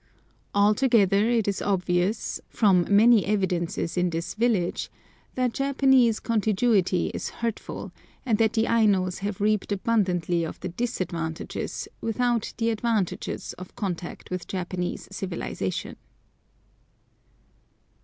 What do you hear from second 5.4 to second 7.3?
Japanese contiguity is